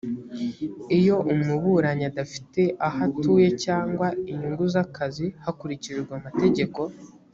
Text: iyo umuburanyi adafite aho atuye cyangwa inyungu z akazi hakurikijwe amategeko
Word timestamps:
iyo 0.97 1.15
umuburanyi 1.33 2.05
adafite 2.11 2.61
aho 2.87 2.99
atuye 3.07 3.49
cyangwa 3.63 4.07
inyungu 4.29 4.63
z 4.73 4.75
akazi 4.83 5.25
hakurikijwe 5.43 6.11
amategeko 6.19 6.81